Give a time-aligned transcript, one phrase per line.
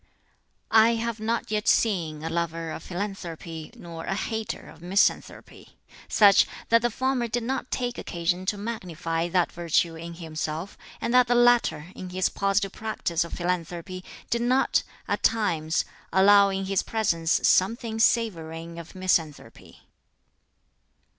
[0.71, 5.77] "I have not yet seen a lover of philanthropy, nor a hater of misanthropy
[6.07, 11.13] such, that the former did not take occasion to magnify that virtue in himself, and
[11.13, 16.65] that the latter, in his positive practice of philanthropy, did not, at times, allow in
[16.65, 19.83] his presence something savoring of misanthropy.